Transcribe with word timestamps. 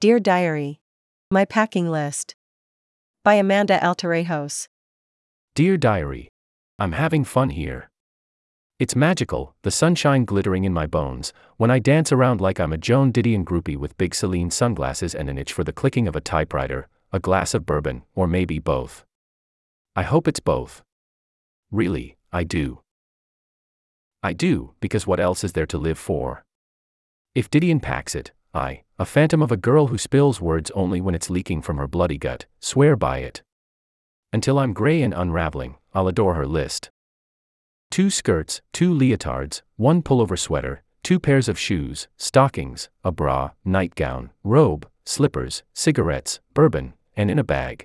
Dear 0.00 0.18
Diary. 0.18 0.80
My 1.30 1.44
Packing 1.44 1.90
List. 1.90 2.34
By 3.22 3.34
Amanda 3.34 3.78
Altarejos. 3.80 4.66
Dear 5.54 5.76
Diary. 5.76 6.30
I'm 6.78 6.92
having 6.92 7.22
fun 7.22 7.50
here. 7.50 7.90
It's 8.78 8.96
magical, 8.96 9.54
the 9.60 9.70
sunshine 9.70 10.24
glittering 10.24 10.64
in 10.64 10.72
my 10.72 10.86
bones, 10.86 11.34
when 11.58 11.70
I 11.70 11.80
dance 11.80 12.12
around 12.12 12.40
like 12.40 12.58
I'm 12.58 12.72
a 12.72 12.78
Joan 12.78 13.12
Didion 13.12 13.44
groupie 13.44 13.76
with 13.76 13.98
big 13.98 14.14
Celine 14.14 14.50
sunglasses 14.50 15.14
and 15.14 15.28
an 15.28 15.36
itch 15.36 15.52
for 15.52 15.64
the 15.64 15.70
clicking 15.80 16.08
of 16.08 16.16
a 16.16 16.22
typewriter, 16.22 16.88
a 17.12 17.20
glass 17.20 17.52
of 17.52 17.66
bourbon, 17.66 18.02
or 18.14 18.26
maybe 18.26 18.58
both. 18.58 19.04
I 19.94 20.04
hope 20.04 20.26
it's 20.26 20.40
both. 20.40 20.82
Really, 21.70 22.16
I 22.32 22.44
do. 22.44 22.80
I 24.22 24.32
do, 24.32 24.72
because 24.80 25.06
what 25.06 25.20
else 25.20 25.44
is 25.44 25.52
there 25.52 25.66
to 25.66 25.76
live 25.76 25.98
for? 25.98 26.42
If 27.34 27.50
Didion 27.50 27.82
packs 27.82 28.14
it, 28.14 28.32
I, 28.52 28.82
a 28.98 29.04
phantom 29.04 29.42
of 29.42 29.52
a 29.52 29.56
girl 29.56 29.88
who 29.88 29.98
spills 29.98 30.40
words 30.40 30.70
only 30.72 31.00
when 31.00 31.14
it's 31.14 31.30
leaking 31.30 31.62
from 31.62 31.76
her 31.76 31.86
bloody 31.86 32.18
gut, 32.18 32.46
swear 32.58 32.96
by 32.96 33.18
it. 33.18 33.42
Until 34.32 34.58
I'm 34.58 34.72
gray 34.72 35.02
and 35.02 35.14
unraveling, 35.14 35.76
I'll 35.94 36.08
adore 36.08 36.34
her 36.34 36.46
list. 36.46 36.90
Two 37.90 38.10
skirts, 38.10 38.60
two 38.72 38.92
leotards, 38.94 39.62
one 39.76 40.02
pullover 40.02 40.38
sweater, 40.38 40.82
two 41.02 41.18
pairs 41.18 41.48
of 41.48 41.58
shoes, 41.58 42.08
stockings, 42.16 42.88
a 43.04 43.10
bra, 43.10 43.50
nightgown, 43.64 44.30
robe, 44.44 44.88
slippers, 45.04 45.62
cigarettes, 45.72 46.40
bourbon, 46.54 46.94
and 47.16 47.30
in 47.30 47.38
a 47.38 47.44
bag. 47.44 47.84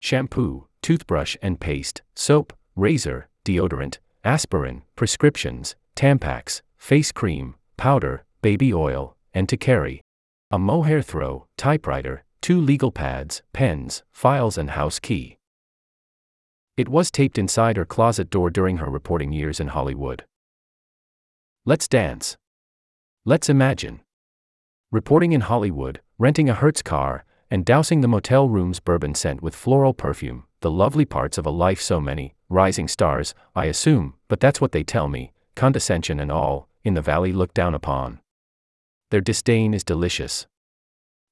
Shampoo, 0.00 0.66
toothbrush 0.82 1.36
and 1.40 1.58
paste, 1.58 2.02
soap, 2.14 2.52
razor, 2.74 3.28
deodorant, 3.44 3.98
aspirin, 4.24 4.82
prescriptions, 4.94 5.74
Tampax, 5.96 6.60
face 6.76 7.10
cream, 7.10 7.54
powder, 7.78 8.24
baby 8.42 8.72
oil, 8.72 9.16
and 9.32 9.48
to 9.48 9.56
carry. 9.56 10.02
A 10.52 10.60
mohair 10.60 11.02
throw, 11.02 11.48
typewriter, 11.56 12.22
two 12.40 12.60
legal 12.60 12.92
pads, 12.92 13.42
pens, 13.52 14.04
files, 14.12 14.56
and 14.56 14.70
house 14.70 15.00
key. 15.00 15.38
It 16.76 16.88
was 16.88 17.10
taped 17.10 17.36
inside 17.36 17.76
her 17.76 17.84
closet 17.84 18.30
door 18.30 18.50
during 18.50 18.76
her 18.76 18.88
reporting 18.88 19.32
years 19.32 19.58
in 19.58 19.68
Hollywood. 19.68 20.24
Let's 21.64 21.88
dance. 21.88 22.36
Let's 23.24 23.48
imagine. 23.48 24.02
Reporting 24.92 25.32
in 25.32 25.40
Hollywood, 25.40 26.00
renting 26.16 26.48
a 26.48 26.54
Hertz 26.54 26.80
car, 26.80 27.24
and 27.50 27.64
dousing 27.64 28.00
the 28.00 28.08
motel 28.08 28.48
room's 28.48 28.78
bourbon 28.78 29.16
scent 29.16 29.42
with 29.42 29.56
floral 29.56 29.94
perfume, 29.94 30.44
the 30.60 30.70
lovely 30.70 31.04
parts 31.04 31.38
of 31.38 31.46
a 31.46 31.50
life 31.50 31.80
so 31.80 32.00
many, 32.00 32.36
rising 32.48 32.86
stars, 32.86 33.34
I 33.56 33.64
assume, 33.64 34.14
but 34.28 34.38
that's 34.38 34.60
what 34.60 34.70
they 34.70 34.84
tell 34.84 35.08
me, 35.08 35.32
condescension 35.56 36.20
and 36.20 36.30
all, 36.30 36.68
in 36.84 36.94
the 36.94 37.02
valley 37.02 37.32
looked 37.32 37.54
down 37.54 37.74
upon. 37.74 38.20
Their 39.10 39.20
disdain 39.20 39.72
is 39.72 39.84
delicious. 39.84 40.46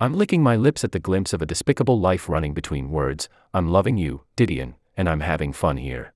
I'm 0.00 0.14
licking 0.14 0.42
my 0.42 0.56
lips 0.56 0.84
at 0.84 0.92
the 0.92 1.00
glimpse 1.00 1.32
of 1.32 1.42
a 1.42 1.46
despicable 1.46 2.00
life 2.00 2.28
running 2.28 2.54
between 2.54 2.90
words 2.90 3.28
I'm 3.52 3.68
loving 3.68 3.96
you, 3.98 4.22
Didion, 4.36 4.74
and 4.96 5.08
I'm 5.08 5.20
having 5.20 5.52
fun 5.52 5.76
here. 5.76 6.14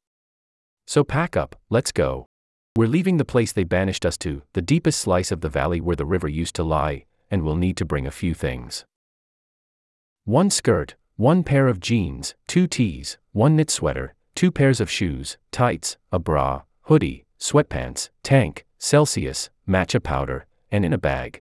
So 0.87 1.05
pack 1.05 1.37
up, 1.37 1.57
let's 1.69 1.93
go. 1.93 2.27
We're 2.75 2.89
leaving 2.89 3.19
the 3.19 3.25
place 3.27 3.53
they 3.53 3.65
banished 3.65 4.07
us 4.07 4.17
to, 4.19 4.43
the 4.55 4.63
deepest 4.63 5.01
slice 5.01 5.31
of 5.31 5.43
the 5.43 5.51
valley 5.51 5.81
where 5.81 5.97
the 5.97 6.07
river 6.07 6.29
used 6.29 6.55
to 6.55 6.63
lie, 6.63 7.05
and 7.31 7.43
we'll 7.43 7.57
need 7.57 7.77
to 7.79 7.85
bring 7.85 8.07
a 8.07 8.11
few 8.11 8.33
things. 8.33 8.87
One 10.25 10.49
skirt, 10.49 10.95
one 11.17 11.43
pair 11.43 11.69
of 11.69 11.81
jeans, 11.81 12.35
two 12.47 12.67
tees, 12.67 13.19
one 13.33 13.57
knit 13.57 13.71
sweater, 13.71 14.15
two 14.35 14.51
pairs 14.51 14.81
of 14.81 14.91
shoes, 14.91 15.37
tights, 15.51 15.99
a 16.11 16.19
bra, 16.19 16.63
hoodie, 16.83 17.27
sweatpants, 17.39 18.09
tank, 18.23 18.65
Celsius, 18.79 19.51
matcha 19.69 20.03
powder, 20.03 20.47
and 20.73 20.85
in 20.85 20.93
a 20.93 20.99
bag. 20.99 21.39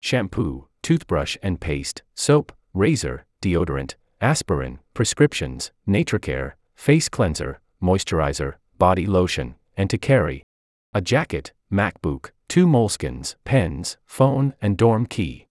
Shampoo, 0.00 0.68
toothbrush 0.82 1.36
and 1.42 1.60
paste, 1.60 2.02
soap, 2.14 2.52
razor, 2.72 3.24
deodorant, 3.42 3.94
aspirin, 4.20 4.78
prescriptions, 4.92 5.72
Natracare, 5.88 6.52
face 6.76 7.08
cleanser, 7.08 7.60
moisturizer, 7.82 8.54
body 8.78 9.06
lotion, 9.06 9.56
and 9.76 9.90
to 9.90 9.98
carry. 9.98 10.44
A 10.92 11.00
jacket, 11.00 11.52
MacBook, 11.72 12.30
two 12.48 12.66
moleskins, 12.66 13.34
pens, 13.44 13.96
phone, 14.06 14.54
and 14.62 14.76
dorm 14.76 15.06
key. 15.06 15.48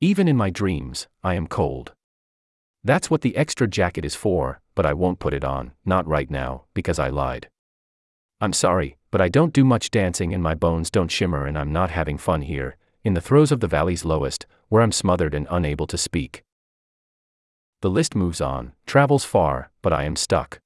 Even 0.00 0.26
in 0.26 0.36
my 0.36 0.50
dreams, 0.50 1.06
I 1.22 1.34
am 1.34 1.46
cold. 1.46 1.92
That's 2.82 3.10
what 3.10 3.20
the 3.20 3.36
extra 3.36 3.68
jacket 3.68 4.04
is 4.06 4.14
for, 4.14 4.60
but 4.74 4.86
I 4.86 4.94
won't 4.94 5.18
put 5.18 5.34
it 5.34 5.44
on, 5.44 5.72
not 5.84 6.06
right 6.06 6.30
now, 6.30 6.64
because 6.72 6.98
I 6.98 7.10
lied. 7.10 7.48
I'm 8.40 8.54
sorry, 8.54 8.96
but 9.10 9.20
I 9.20 9.28
don't 9.28 9.52
do 9.52 9.64
much 9.64 9.90
dancing 9.90 10.32
and 10.32 10.42
my 10.42 10.54
bones 10.54 10.90
don't 10.90 11.10
shimmer 11.10 11.46
and 11.46 11.58
I'm 11.58 11.72
not 11.72 11.90
having 11.90 12.18
fun 12.18 12.42
here, 12.42 12.76
in 13.02 13.14
the 13.14 13.20
throes 13.20 13.50
of 13.50 13.60
the 13.60 13.66
valley's 13.66 14.04
lowest, 14.04 14.46
where 14.68 14.82
I'm 14.82 14.92
smothered 14.92 15.34
and 15.34 15.46
unable 15.50 15.86
to 15.88 15.98
speak. 15.98 16.42
The 17.82 17.90
list 17.90 18.14
moves 18.14 18.40
on, 18.40 18.72
travels 18.86 19.24
far, 19.24 19.70
but 19.82 19.92
I 19.92 20.04
am 20.04 20.16
stuck. 20.16 20.60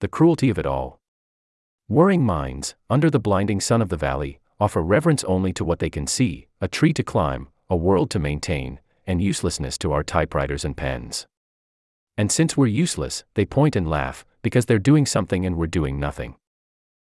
The 0.00 0.08
cruelty 0.08 0.50
of 0.50 0.58
it 0.58 0.66
all. 0.66 0.98
Worrying 1.88 2.24
minds, 2.24 2.74
under 2.88 3.10
the 3.10 3.20
blinding 3.20 3.60
sun 3.60 3.82
of 3.82 3.90
the 3.90 3.96
valley, 3.96 4.40
offer 4.58 4.82
reverence 4.82 5.24
only 5.24 5.52
to 5.52 5.64
what 5.64 5.78
they 5.78 5.90
can 5.90 6.06
see 6.06 6.46
a 6.60 6.68
tree 6.68 6.92
to 6.94 7.02
climb, 7.02 7.48
a 7.68 7.76
world 7.76 8.10
to 8.10 8.18
maintain, 8.18 8.80
and 9.06 9.20
uselessness 9.20 9.76
to 9.78 9.92
our 9.92 10.02
typewriters 10.02 10.64
and 10.64 10.76
pens. 10.76 11.26
And 12.16 12.30
since 12.30 12.56
we're 12.56 12.66
useless, 12.66 13.24
they 13.34 13.44
point 13.44 13.76
and 13.76 13.88
laugh, 13.88 14.24
because 14.42 14.66
they're 14.66 14.78
doing 14.78 15.06
something 15.06 15.44
and 15.44 15.56
we're 15.56 15.66
doing 15.66 15.98
nothing. 15.98 16.36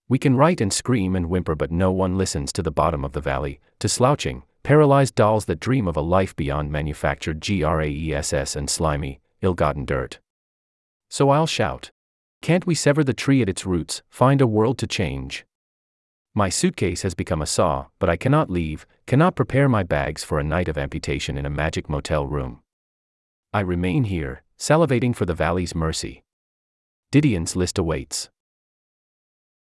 We 0.09 0.19
can 0.19 0.37
write 0.37 0.61
and 0.61 0.73
scream 0.73 1.17
and 1.17 1.31
whimper, 1.31 1.55
but 1.55 1.71
no 1.71 1.91
one 1.91 2.19
listens 2.19 2.53
to 2.53 2.63
the 2.63 2.71
bottom 2.71 3.05
of 3.05 3.13
the 3.13 3.23
valley, 3.23 3.61
to 3.79 3.89
slouching, 3.89 4.43
paralyzed 4.63 5.15
dolls 5.15 5.47
that 5.47 5.61
dream 5.61 5.89
of 5.89 5.97
a 5.97 6.03
life 6.03 6.37
beyond 6.37 6.71
manufactured 6.71 7.41
GRAESS 7.41 8.55
and 8.55 8.69
slimy, 8.69 9.21
ill 9.41 9.55
gotten 9.55 9.85
dirt. 9.85 10.19
So 11.09 11.31
I'll 11.31 11.47
shout. 11.47 11.91
Can't 12.43 12.67
we 12.67 12.75
sever 12.75 13.03
the 13.03 13.15
tree 13.15 13.41
at 13.41 13.49
its 13.49 13.65
roots, 13.65 14.03
find 14.11 14.43
a 14.43 14.47
world 14.47 14.77
to 14.79 14.87
change? 14.87 15.47
My 16.35 16.51
suitcase 16.51 17.03
has 17.03 17.15
become 17.15 17.41
a 17.41 17.47
saw, 17.47 17.87
but 17.99 18.11
I 18.11 18.17
cannot 18.17 18.51
leave, 18.51 18.87
cannot 19.07 19.37
prepare 19.37 19.69
my 19.69 19.85
bags 19.85 20.23
for 20.23 20.39
a 20.39 20.45
night 20.45 20.69
of 20.69 20.77
amputation 20.77 21.39
in 21.39 21.47
a 21.47 21.51
magic 21.51 21.89
motel 21.89 22.27
room. 22.27 22.61
I 23.53 23.61
remain 23.61 24.05
here, 24.05 24.43
salivating 24.59 25.15
for 25.15 25.25
the 25.25 25.35
valley's 25.35 25.75
mercy. 25.75 26.25
Didion's 27.13 27.55
list 27.55 27.79
awaits. 27.79 28.29